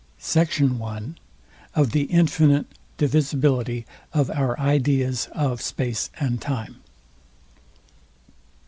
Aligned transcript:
SECT. 0.17 0.63
I. 0.81 1.13
OF 1.75 1.91
THE 1.91 2.05
INFINITE 2.05 2.65
DIVISIBILITY 2.97 3.85
OF 4.13 4.31
OUR 4.31 4.59
IDEAS 4.59 5.29
OF 5.31 5.61
SPACE 5.61 6.09
AND 6.19 6.41
TIME. 6.41 6.77